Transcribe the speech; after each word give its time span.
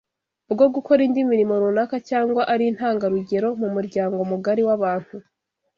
bwo 0.51 0.65
gukora 0.73 0.99
indi 1.07 1.21
mirimo 1.31 1.53
runaka 1.61 1.95
cyangwa 2.09 2.41
ari 2.53 2.63
intangarugero 2.71 3.47
mu 3.61 3.67
muryango 3.75 4.15
mugari 4.31 4.61
w’abantu 4.67 5.15